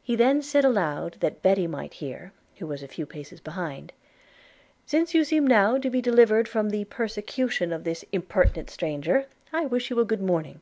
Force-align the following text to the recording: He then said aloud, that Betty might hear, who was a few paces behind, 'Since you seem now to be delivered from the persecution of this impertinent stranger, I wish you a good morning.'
He 0.00 0.14
then 0.14 0.42
said 0.42 0.64
aloud, 0.64 1.14
that 1.18 1.42
Betty 1.42 1.66
might 1.66 1.94
hear, 1.94 2.30
who 2.58 2.68
was 2.68 2.84
a 2.84 2.86
few 2.86 3.04
paces 3.04 3.40
behind, 3.40 3.92
'Since 4.86 5.12
you 5.12 5.24
seem 5.24 5.44
now 5.44 5.76
to 5.76 5.90
be 5.90 6.00
delivered 6.00 6.46
from 6.46 6.70
the 6.70 6.84
persecution 6.84 7.72
of 7.72 7.82
this 7.82 8.04
impertinent 8.12 8.70
stranger, 8.70 9.26
I 9.52 9.66
wish 9.66 9.90
you 9.90 9.98
a 9.98 10.04
good 10.04 10.22
morning.' 10.22 10.60